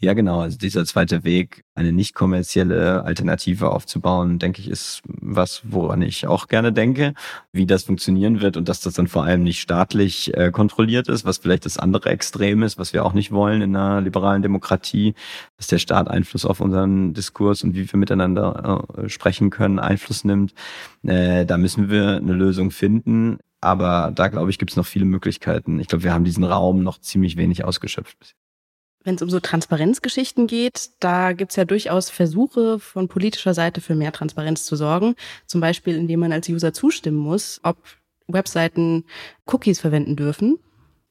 [0.00, 0.42] Ja, genau.
[0.42, 6.28] Also dieser zweite Weg, eine nicht kommerzielle Alternative aufzubauen, denke ich, ist was, woran ich
[6.28, 7.14] auch gerne denke,
[7.50, 11.24] wie das funktionieren wird und dass das dann vor allem nicht staatlich äh, kontrolliert ist,
[11.24, 15.14] was vielleicht das andere Extrem ist, was wir auch nicht wollen in einer liberalen Demokratie,
[15.56, 20.22] dass der Staat Einfluss auf unseren Diskurs und wie wir miteinander äh, sprechen können, Einfluss
[20.22, 20.54] nimmt.
[21.02, 23.38] Äh, da müssen wir eine Lösung finden.
[23.60, 25.80] Aber da, glaube ich, gibt es noch viele Möglichkeiten.
[25.80, 28.36] Ich glaube, wir haben diesen Raum noch ziemlich wenig ausgeschöpft.
[29.04, 33.94] Wenn es um so Transparenzgeschichten geht, da gibt's ja durchaus Versuche von politischer Seite für
[33.94, 35.14] mehr Transparenz zu sorgen.
[35.46, 37.78] Zum Beispiel, indem man als User zustimmen muss, ob
[38.26, 39.04] Webseiten
[39.46, 40.58] Cookies verwenden dürfen.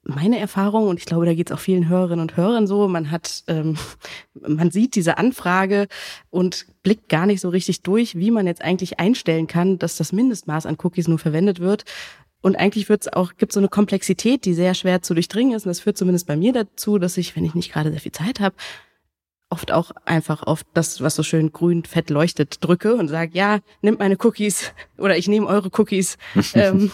[0.03, 3.43] Meine Erfahrung, und ich glaube, da geht's auch vielen Hörerinnen und Hörern so, man hat,
[3.47, 3.77] ähm,
[4.33, 5.87] man sieht diese Anfrage
[6.29, 10.13] und blickt gar nicht so richtig durch, wie man jetzt eigentlich einstellen kann, dass das
[10.13, 11.83] Mindestmaß an Cookies nur verwendet wird.
[12.41, 15.65] Und eigentlich wird's auch, gibt so eine Komplexität, die sehr schwer zu durchdringen ist.
[15.65, 18.11] Und das führt zumindest bei mir dazu, dass ich, wenn ich nicht gerade sehr viel
[18.11, 18.55] Zeit habe,
[19.49, 23.59] oft auch einfach auf das, was so schön grün fett leuchtet, drücke und sage, ja,
[23.81, 26.17] nimmt meine Cookies oder ich nehme eure Cookies.
[26.53, 26.91] ähm,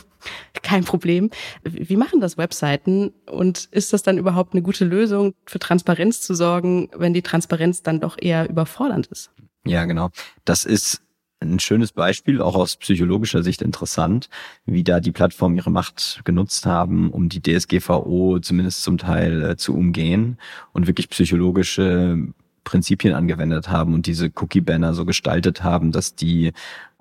[0.61, 1.29] kein Problem.
[1.63, 3.13] Wie machen das Webseiten?
[3.29, 7.81] Und ist das dann überhaupt eine gute Lösung, für Transparenz zu sorgen, wenn die Transparenz
[7.81, 9.31] dann doch eher überfordernd ist?
[9.65, 10.09] Ja, genau.
[10.45, 11.01] Das ist
[11.43, 14.29] ein schönes Beispiel, auch aus psychologischer Sicht interessant,
[14.65, 19.57] wie da die Plattformen ihre Macht genutzt haben, um die DSGVO zumindest zum Teil äh,
[19.57, 20.37] zu umgehen
[20.71, 26.53] und wirklich psychologische Prinzipien angewendet haben und diese Cookie-Banner so gestaltet haben, dass die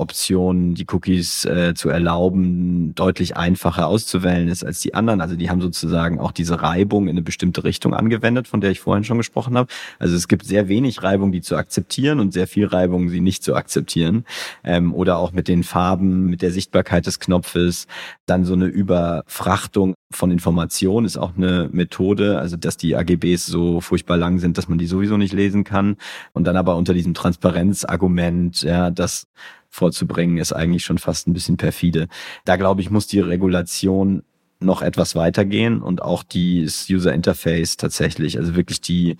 [0.02, 5.20] Option, die Cookies äh, zu erlauben, deutlich einfacher auszuwählen ist als die anderen.
[5.20, 8.80] Also die haben sozusagen auch diese Reibung in eine bestimmte Richtung angewendet, von der ich
[8.80, 9.68] vorhin schon gesprochen habe.
[9.98, 13.44] Also es gibt sehr wenig Reibung, die zu akzeptieren und sehr viel Reibung, sie nicht
[13.44, 14.24] zu akzeptieren.
[14.64, 17.86] Ähm, oder auch mit den Farben, mit der Sichtbarkeit des Knopfes.
[18.26, 23.80] Dann so eine Überfrachtung von Informationen ist auch eine Methode, also dass die AGBs so
[23.80, 25.96] furchtbar lang sind, dass man die sowieso nicht lesen kann.
[26.32, 29.26] Und dann aber unter diesem Transparenzargument, ja, dass
[29.68, 32.08] vorzubringen, ist eigentlich schon fast ein bisschen perfide.
[32.44, 34.22] Da glaube ich, muss die Regulation
[34.60, 39.16] noch etwas weitergehen und auch die User Interface tatsächlich, also wirklich die,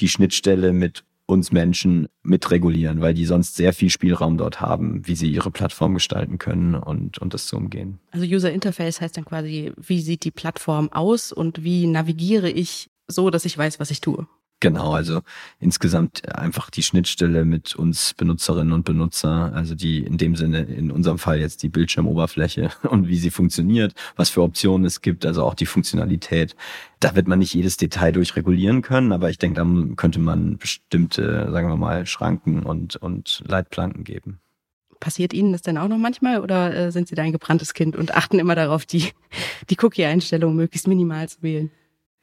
[0.00, 5.16] die Schnittstelle mit uns Menschen mitregulieren, weil die sonst sehr viel Spielraum dort haben, wie
[5.16, 7.98] sie ihre Plattform gestalten können und, und das zu umgehen.
[8.12, 12.90] Also User Interface heißt dann quasi, wie sieht die Plattform aus und wie navigiere ich
[13.08, 14.26] so, dass ich weiß, was ich tue.
[14.60, 15.20] Genau, also
[15.60, 20.90] insgesamt einfach die Schnittstelle mit uns Benutzerinnen und Benutzer, also die in dem Sinne, in
[20.90, 25.44] unserem Fall jetzt die Bildschirmoberfläche und wie sie funktioniert, was für Optionen es gibt, also
[25.44, 26.56] auch die Funktionalität.
[27.00, 31.50] Da wird man nicht jedes Detail durchregulieren können, aber ich denke, da könnte man bestimmte,
[31.52, 34.40] sagen wir mal, Schranken und, und Leitplanken geben.
[35.00, 37.94] Passiert Ihnen das denn auch noch manchmal oder äh, sind Sie da ein gebranntes Kind
[37.94, 39.10] und achten immer darauf, die,
[39.68, 41.70] die Cookie-Einstellung möglichst minimal zu wählen?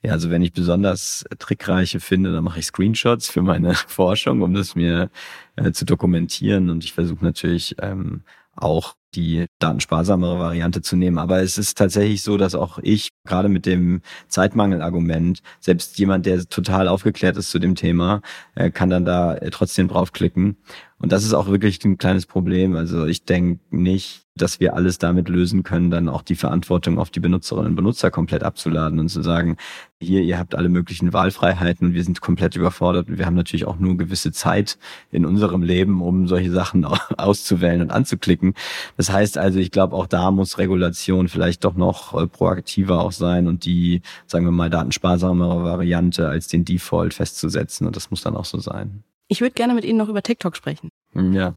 [0.06, 4.54] Ja, also wenn ich besonders trickreiche finde, dann mache ich Screenshots für meine Forschung, um
[4.54, 5.10] das mir
[5.56, 6.70] äh, zu dokumentieren.
[6.70, 8.24] Und ich versuche natürlich ähm,
[8.56, 11.18] auch die datensparsamere Variante zu nehmen.
[11.18, 16.44] Aber es ist tatsächlich so, dass auch ich gerade mit dem Zeitmangel-Argument, selbst jemand, der
[16.50, 18.22] total aufgeklärt ist zu dem Thema,
[18.56, 20.58] äh, kann dann da äh, trotzdem draufklicken.
[21.04, 22.78] Und das ist auch wirklich ein kleines Problem.
[22.78, 27.10] Also ich denke nicht, dass wir alles damit lösen können, dann auch die Verantwortung auf
[27.10, 29.58] die Benutzerinnen und Benutzer komplett abzuladen und zu sagen,
[30.00, 33.66] hier, ihr habt alle möglichen Wahlfreiheiten und wir sind komplett überfordert und wir haben natürlich
[33.66, 34.78] auch nur gewisse Zeit
[35.12, 36.86] in unserem Leben, um solche Sachen
[37.18, 38.54] auszuwählen und anzuklicken.
[38.96, 43.12] Das heißt also, ich glaube, auch da muss Regulation vielleicht doch noch äh, proaktiver auch
[43.12, 48.22] sein und die, sagen wir mal, datensparsamere Variante als den Default festzusetzen und das muss
[48.22, 49.04] dann auch so sein.
[49.28, 50.90] Ich würde gerne mit Ihnen noch über TikTok sprechen.
[51.14, 51.56] Ja.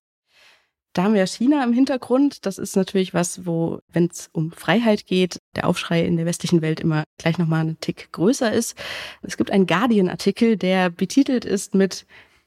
[0.96, 2.46] Da haben wir China im Hintergrund.
[2.46, 6.62] Das ist natürlich was, wo, wenn es um Freiheit geht, der Aufschrei in der westlichen
[6.62, 8.78] Welt immer gleich nochmal einen Tick größer ist.
[9.20, 12.06] Es gibt einen Guardian-Artikel, der betitelt ist mit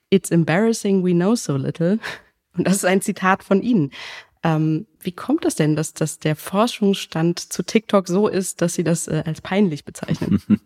[0.09, 1.99] It's embarrassing we know so little.
[2.57, 3.91] Und das ist ein Zitat von Ihnen.
[4.41, 8.83] Ähm, wie kommt das denn, dass, dass der Forschungsstand zu TikTok so ist, dass Sie
[8.83, 10.41] das äh, als peinlich bezeichnen?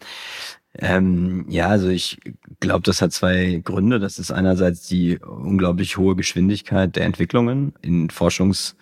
[0.79, 2.19] Ähm, ja, also ich
[2.59, 3.99] glaube, das hat zwei Gründe.
[3.99, 8.75] Das ist einerseits die unglaublich hohe Geschwindigkeit der Entwicklungen in Forschungs-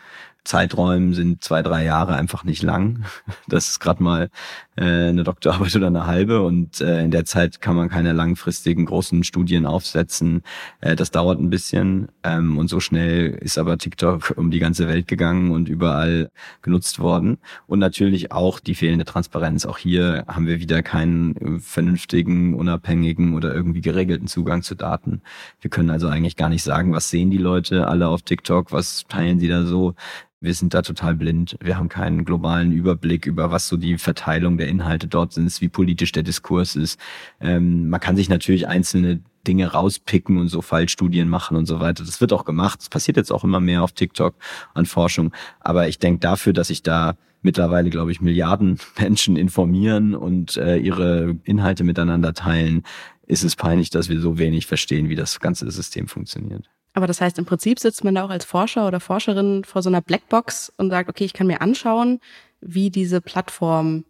[0.43, 3.05] Zeiträumen sind zwei, drei Jahre einfach nicht lang.
[3.47, 4.29] Das ist gerade mal
[4.77, 8.85] äh, eine Doktorarbeit oder eine halbe und äh, in der Zeit kann man keine langfristigen
[8.85, 10.43] großen Studien aufsetzen.
[10.79, 14.87] Äh, das dauert ein bisschen ähm, und so schnell ist aber TikTok um die ganze
[14.87, 17.39] Welt gegangen und überall genutzt worden.
[17.67, 19.65] Und natürlich auch die fehlende Transparenz.
[19.65, 25.21] Auch hier haben wir wieder keinen vernünftigen, unabhängigen oder irgendwie geregelten Zugang zu Daten.
[25.59, 29.05] Wir können also eigentlich gar nicht sagen, was sehen die Leute alle auf TikTok, was
[29.09, 29.95] teilen sie da so
[30.41, 31.55] wir sind da total blind.
[31.61, 35.69] Wir haben keinen globalen Überblick über, was so die Verteilung der Inhalte dort sind, wie
[35.69, 36.99] politisch der Diskurs ist.
[37.39, 42.03] Ähm, man kann sich natürlich einzelne Dinge rauspicken und so Fallstudien machen und so weiter.
[42.03, 42.79] Das wird auch gemacht.
[42.81, 44.33] Das passiert jetzt auch immer mehr auf TikTok
[44.73, 45.31] an Forschung.
[45.59, 50.77] Aber ich denke dafür, dass sich da mittlerweile, glaube ich, Milliarden Menschen informieren und äh,
[50.77, 52.81] ihre Inhalte miteinander teilen,
[53.27, 56.67] ist es peinlich, dass wir so wenig verstehen, wie das ganze System funktioniert.
[56.93, 59.89] Aber das heißt, im Prinzip sitzt man da auch als Forscher oder Forscherin vor so
[59.89, 62.19] einer Blackbox und sagt, okay, ich kann mir anschauen,
[62.59, 64.05] wie diese Plattform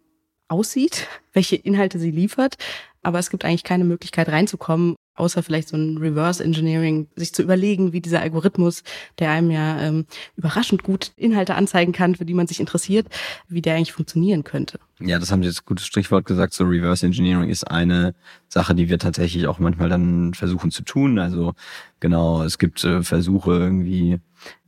[0.48, 2.56] aussieht, welche Inhalte sie liefert,
[3.02, 7.42] aber es gibt eigentlich keine Möglichkeit reinzukommen außer vielleicht so ein Reverse Engineering, sich zu
[7.42, 8.82] überlegen, wie dieser Algorithmus,
[9.18, 13.08] der einem ja ähm, überraschend gut Inhalte anzeigen kann, für die man sich interessiert,
[13.48, 14.80] wie der eigentlich funktionieren könnte.
[15.00, 16.54] Ja, das haben Sie jetzt gutes Strichwort gesagt.
[16.54, 18.14] So Reverse Engineering ist eine
[18.48, 21.18] Sache, die wir tatsächlich auch manchmal dann versuchen zu tun.
[21.18, 21.52] Also
[22.00, 24.20] genau, es gibt äh, Versuche irgendwie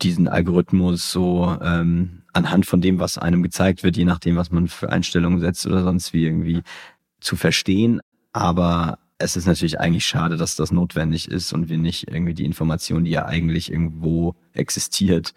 [0.03, 4.69] diesen Algorithmus so ähm, anhand von dem, was einem gezeigt wird, je nachdem, was man
[4.69, 6.63] für Einstellungen setzt oder sonst wie irgendwie
[7.21, 8.01] zu verstehen.
[8.35, 12.45] Aber es ist natürlich eigentlich schade, dass das notwendig ist und wir nicht irgendwie die
[12.45, 15.35] Information, die ja eigentlich irgendwo existiert,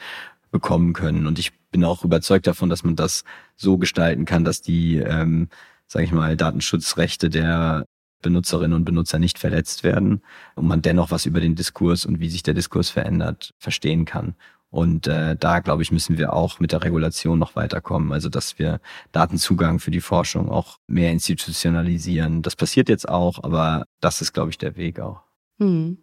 [0.51, 1.27] bekommen können.
[1.27, 3.23] Und ich bin auch überzeugt davon, dass man das
[3.55, 5.47] so gestalten kann, dass die, ähm,
[5.85, 7.85] sage ich mal, Datenschutzrechte der
[8.23, 10.23] Benutzerinnen und Benutzer nicht verletzt werden
[10.55, 14.35] und man dennoch was über den Diskurs und wie sich der Diskurs verändert verstehen kann.
[14.77, 18.11] Und äh, da, glaube ich, müssen wir auch mit der Regulation noch weiterkommen.
[18.11, 18.79] Also, dass wir
[19.11, 22.43] Datenzugang für die Forschung auch mehr institutionalisieren.
[22.43, 25.23] Das passiert jetzt auch, aber das ist, glaube ich, der Weg auch.
[25.57, 25.97] Hm.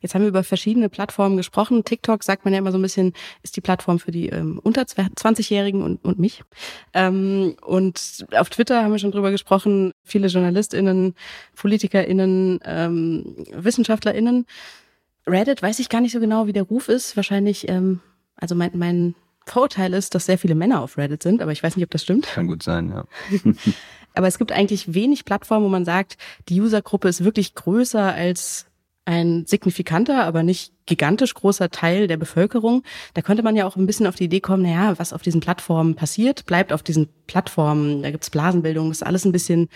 [0.00, 1.84] Jetzt haben wir über verschiedene Plattformen gesprochen.
[1.84, 3.12] TikTok sagt man ja immer so ein bisschen,
[3.42, 6.44] ist die Plattform für die ähm, unter 20-Jährigen und, und mich.
[6.94, 11.14] Ähm, und auf Twitter haben wir schon drüber gesprochen, viele JournalistInnen,
[11.54, 14.46] PolitikerInnen, ähm, WissenschaftlerInnen.
[15.28, 17.16] Reddit weiß ich gar nicht so genau, wie der Ruf ist.
[17.16, 18.00] Wahrscheinlich, ähm,
[18.36, 21.76] also mein, mein Vorurteil ist, dass sehr viele Männer auf Reddit sind, aber ich weiß
[21.76, 22.26] nicht, ob das stimmt.
[22.26, 23.04] Kann gut sein, ja.
[24.14, 26.16] aber es gibt eigentlich wenig Plattformen, wo man sagt,
[26.48, 28.66] die Usergruppe ist wirklich größer als
[29.04, 32.82] ein signifikanter, aber nicht gigantisch großer Teil der Bevölkerung.
[33.14, 35.40] Da könnte man ja auch ein bisschen auf die Idee kommen, naja, was auf diesen
[35.40, 38.02] Plattformen passiert, bleibt auf diesen Plattformen.
[38.02, 39.68] Da gibt's Blasenbildung, ist alles ein bisschen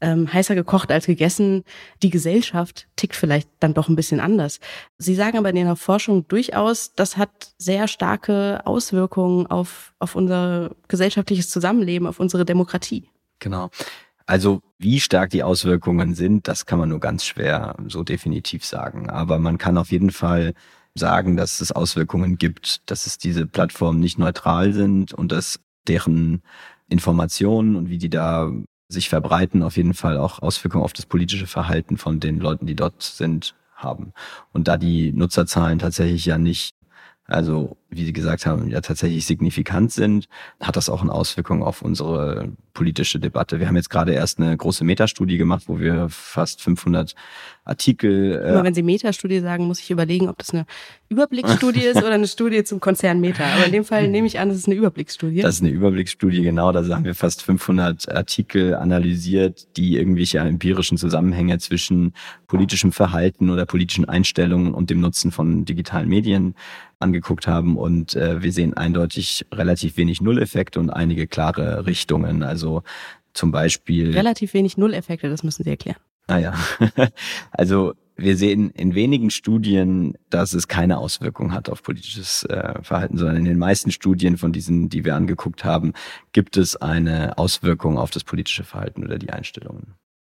[0.00, 1.64] ähm, heißer gekocht als gegessen.
[2.02, 4.60] Die Gesellschaft tickt vielleicht dann doch ein bisschen anders.
[4.98, 10.72] Sie sagen aber in Ihrer Forschung durchaus, das hat sehr starke Auswirkungen auf, auf unser
[10.88, 13.08] gesellschaftliches Zusammenleben, auf unsere Demokratie.
[13.38, 13.70] Genau.
[14.26, 19.08] Also wie stark die Auswirkungen sind, das kann man nur ganz schwer so definitiv sagen.
[19.08, 20.52] Aber man kann auf jeden Fall
[20.94, 26.42] sagen, dass es Auswirkungen gibt, dass es diese Plattformen nicht neutral sind und dass deren
[26.88, 28.50] Informationen und wie die da
[28.88, 32.74] sich verbreiten, auf jeden Fall auch Auswirkungen auf das politische Verhalten von den Leuten, die
[32.74, 34.12] dort sind, haben.
[34.52, 36.74] Und da die Nutzerzahlen tatsächlich ja nicht
[37.28, 40.28] also wie Sie gesagt haben, ja tatsächlich signifikant sind,
[40.60, 43.60] hat das auch eine Auswirkung auf unsere politische Debatte.
[43.60, 47.14] Wir haben jetzt gerade erst eine große Metastudie gemacht, wo wir fast 500
[47.68, 48.40] Artikel.
[48.42, 50.66] Äh Immer wenn Sie Metastudie sagen, muss ich überlegen, ob das eine
[51.08, 53.44] Überblicksstudie ist oder eine Studie zum Konzern Meta.
[53.44, 55.42] Aber in dem Fall nehme ich an, das ist eine Überblicksstudie.
[55.42, 56.72] Das ist eine Überblicksstudie, genau.
[56.72, 62.12] Da haben wir fast 500 Artikel analysiert, die irgendwelche empirischen Zusammenhänge zwischen
[62.46, 66.54] politischem Verhalten oder politischen Einstellungen und dem Nutzen von digitalen Medien
[67.00, 72.42] angeguckt haben und äh, wir sehen eindeutig relativ wenig Nulleffekte und einige klare Richtungen.
[72.42, 72.82] Also
[73.34, 74.12] zum Beispiel.
[74.12, 75.98] Relativ wenig Nulleffekte, das müssen Sie erklären.
[76.28, 76.54] Ah ja.
[77.50, 83.16] also wir sehen in wenigen Studien, dass es keine Auswirkung hat auf politisches äh, Verhalten,
[83.16, 85.92] sondern in den meisten Studien von diesen, die wir angeguckt haben,
[86.32, 89.94] gibt es eine Auswirkung auf das politische Verhalten oder die Einstellungen.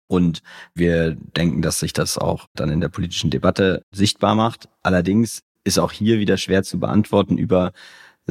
[0.07, 0.43] Und
[0.75, 4.69] wir denken, dass sich das auch dann in der politischen Debatte sichtbar macht.
[4.83, 7.71] Allerdings ist auch hier wieder schwer zu beantworten über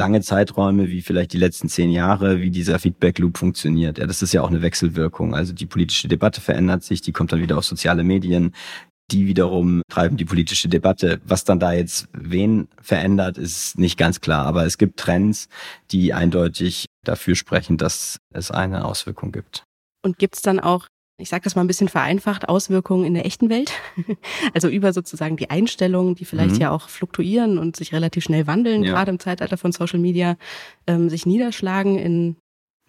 [0.01, 3.99] lange Zeiträume, wie vielleicht die letzten zehn Jahre, wie dieser Feedback Loop funktioniert.
[3.99, 5.35] Ja, das ist ja auch eine Wechselwirkung.
[5.35, 8.55] Also die politische Debatte verändert sich, die kommt dann wieder auf soziale Medien.
[9.11, 11.21] Die wiederum treiben die politische Debatte.
[11.27, 14.47] Was dann da jetzt wen verändert, ist nicht ganz klar.
[14.47, 15.49] Aber es gibt Trends,
[15.91, 19.65] die eindeutig dafür sprechen, dass es eine Auswirkung gibt.
[20.03, 20.87] Und gibt es dann auch
[21.21, 23.73] ich sage das mal ein bisschen vereinfacht, Auswirkungen in der echten Welt.
[24.55, 26.61] also über sozusagen die Einstellungen, die vielleicht mhm.
[26.61, 28.93] ja auch fluktuieren und sich relativ schnell wandeln, ja.
[28.93, 30.37] gerade im Zeitalter von Social Media,
[30.87, 32.37] ähm, sich niederschlagen in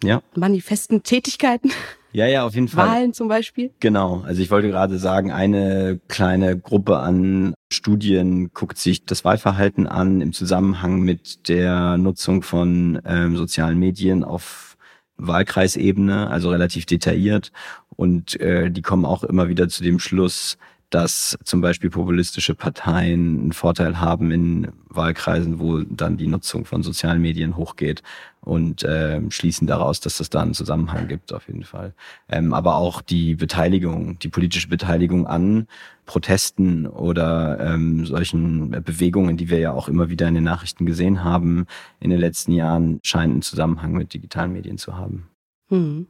[0.02, 0.22] ja.
[0.34, 1.70] manifesten Tätigkeiten.
[2.12, 2.88] Ja, ja, auf jeden Fall.
[2.88, 3.70] Wahlen zum Beispiel.
[3.80, 4.22] Genau.
[4.26, 10.20] Also ich wollte gerade sagen, eine kleine Gruppe an Studien guckt sich das Wahlverhalten an
[10.20, 14.71] im Zusammenhang mit der Nutzung von ähm, sozialen Medien auf
[15.16, 17.52] Wahlkreisebene, also relativ detailliert.
[17.96, 20.58] Und äh, die kommen auch immer wieder zu dem Schluss,
[20.94, 26.82] dass zum Beispiel populistische Parteien einen Vorteil haben in Wahlkreisen, wo dann die Nutzung von
[26.82, 28.02] sozialen Medien hochgeht
[28.42, 31.94] und äh, schließen daraus, dass es da einen Zusammenhang gibt, auf jeden Fall.
[32.28, 35.66] Ähm, aber auch die Beteiligung, die politische Beteiligung an
[36.04, 41.24] Protesten oder ähm, solchen Bewegungen, die wir ja auch immer wieder in den Nachrichten gesehen
[41.24, 41.66] haben
[42.00, 45.28] in den letzten Jahren, scheint einen Zusammenhang mit digitalen Medien zu haben.
[45.68, 46.06] Hm.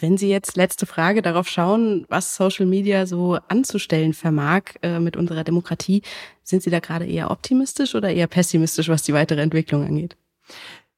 [0.00, 5.16] Wenn Sie jetzt letzte Frage darauf schauen, was Social Media so anzustellen vermag äh, mit
[5.16, 6.02] unserer Demokratie,
[6.42, 10.16] sind Sie da gerade eher optimistisch oder eher pessimistisch, was die weitere Entwicklung angeht?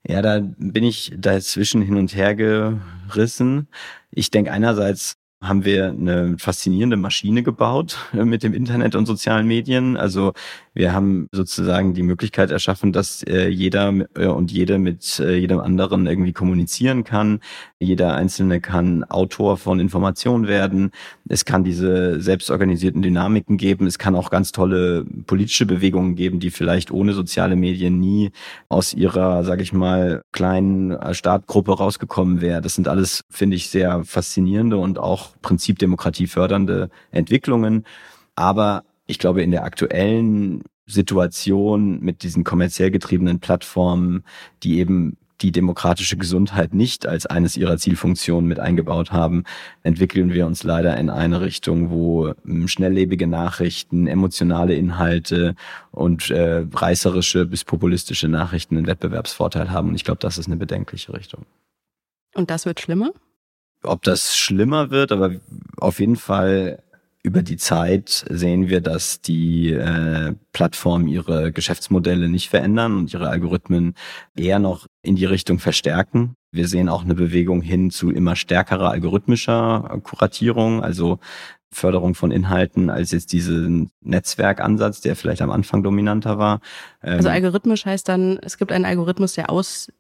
[0.07, 3.69] Ja, da bin ich dazwischen hin und her gerissen.
[4.11, 9.47] Ich denke einerseits haben wir eine faszinierende Maschine gebaut äh, mit dem Internet und sozialen
[9.47, 9.97] Medien.
[9.97, 10.33] Also
[10.75, 16.07] wir haben sozusagen die Möglichkeit erschaffen, dass äh, jeder äh, und jede mit jedem anderen
[16.07, 17.41] irgendwie kommunizieren kann.
[17.81, 20.91] Jeder Einzelne kann Autor von Informationen werden.
[21.29, 23.87] Es kann diese selbstorganisierten Dynamiken geben.
[23.87, 28.33] Es kann auch ganz tolle politische Bewegungen geben, die vielleicht ohne soziale Medien nie
[28.69, 32.61] aus ihrer, sage ich mal, kleinen Startgruppe rausgekommen wäre.
[32.61, 37.85] Das sind alles, finde ich, sehr faszinierende und auch Prinzip Demokratie fördernde Entwicklungen.
[38.35, 44.25] Aber ich glaube, in der aktuellen Situation mit diesen kommerziell getriebenen Plattformen,
[44.65, 49.45] die eben die demokratische Gesundheit nicht als eines ihrer Zielfunktionen mit eingebaut haben,
[49.83, 55.55] entwickeln wir uns leider in eine Richtung, wo ähm, schnelllebige Nachrichten, emotionale Inhalte
[55.91, 59.91] und äh, reißerische bis populistische Nachrichten einen Wettbewerbsvorteil haben.
[59.91, 61.47] Und ich glaube, das ist eine bedenkliche Richtung.
[62.35, 63.13] Und das wird schlimmer?
[63.85, 65.37] Ob das schlimmer wird, aber
[65.77, 66.83] auf jeden Fall
[67.23, 73.29] über die Zeit sehen wir, dass die äh, Plattformen ihre Geschäftsmodelle nicht verändern und ihre
[73.29, 73.95] Algorithmen
[74.35, 76.35] eher noch in die Richtung verstärken.
[76.53, 81.19] Wir sehen auch eine Bewegung hin zu immer stärkerer algorithmischer Kuratierung, also
[81.71, 86.61] Förderung von Inhalten als jetzt diesen Netzwerkansatz, der vielleicht am Anfang dominanter war.
[87.01, 89.51] Also ähm, algorithmisch heißt dann, es gibt einen Algorithmus, der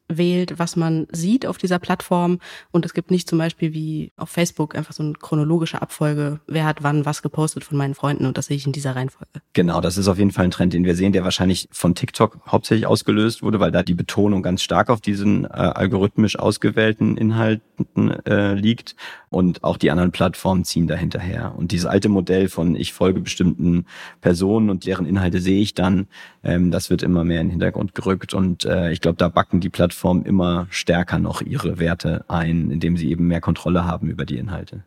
[0.09, 2.38] auswählt, was man sieht auf dieser Plattform
[2.71, 6.64] und es gibt nicht zum Beispiel wie auf Facebook einfach so eine chronologische Abfolge, wer
[6.64, 9.40] hat wann was gepostet von meinen Freunden und das sehe ich in dieser Reihenfolge.
[9.53, 12.40] Genau, das ist auf jeden Fall ein Trend, den wir sehen, der wahrscheinlich von TikTok
[12.47, 18.11] hauptsächlich ausgelöst wurde, weil da die Betonung ganz stark auf diesen äh, algorithmisch ausgewählten Inhalten
[18.27, 18.97] äh, liegt
[19.31, 21.55] und auch die anderen Plattformen ziehen dahinterher.
[21.57, 23.85] Und dieses alte Modell von ich folge bestimmten
[24.21, 26.07] Personen und deren Inhalte sehe ich dann,
[26.42, 28.33] ähm, das wird immer mehr in den Hintergrund gerückt.
[28.35, 29.68] Und äh, ich glaube, da backen die
[29.99, 34.39] Plattformen immer stärker noch ihre Werte ein, indem sie eben mehr Kontrolle haben über die
[34.39, 34.85] Inhalte.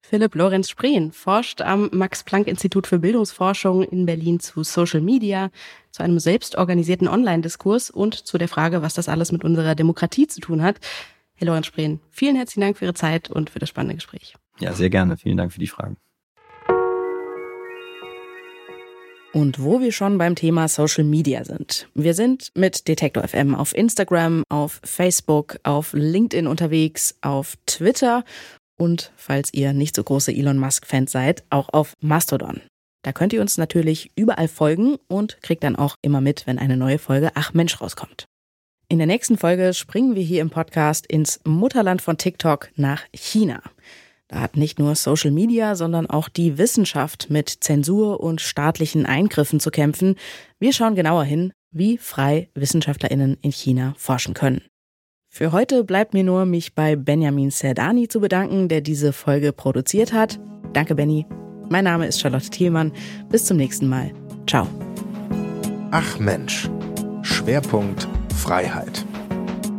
[0.00, 5.50] Philipp Lorenz Spreen forscht am Max-Planck-Institut für Bildungsforschung in Berlin zu Social Media,
[5.90, 10.40] zu einem selbstorganisierten Online-Diskurs und zu der Frage, was das alles mit unserer Demokratie zu
[10.40, 10.80] tun hat.
[11.34, 14.36] Herr Lorenz Spreen, vielen herzlichen Dank für Ihre Zeit und für das spannende Gespräch.
[14.58, 15.18] Ja, sehr gerne.
[15.18, 15.98] Vielen Dank für die Fragen.
[19.32, 21.88] Und wo wir schon beim Thema Social Media sind.
[21.94, 28.24] Wir sind mit Detektor FM auf Instagram, auf Facebook, auf LinkedIn unterwegs, auf Twitter
[28.76, 32.60] und, falls ihr nicht so große Elon Musk-Fans seid, auch auf Mastodon.
[33.02, 36.76] Da könnt ihr uns natürlich überall folgen und kriegt dann auch immer mit, wenn eine
[36.76, 38.24] neue Folge Ach Mensch rauskommt.
[38.88, 43.62] In der nächsten Folge springen wir hier im Podcast ins Mutterland von TikTok nach China.
[44.30, 49.58] Da hat nicht nur Social Media, sondern auch die Wissenschaft mit Zensur und staatlichen Eingriffen
[49.58, 50.14] zu kämpfen.
[50.60, 54.62] Wir schauen genauer hin, wie frei Wissenschaftlerinnen in China forschen können.
[55.28, 60.12] Für heute bleibt mir nur, mich bei Benjamin Serdani zu bedanken, der diese Folge produziert
[60.12, 60.38] hat.
[60.72, 61.26] Danke, Benny.
[61.68, 62.92] Mein Name ist Charlotte Thielmann.
[63.30, 64.12] Bis zum nächsten Mal.
[64.46, 64.68] Ciao.
[65.90, 66.68] Ach Mensch.
[67.22, 69.04] Schwerpunkt Freiheit.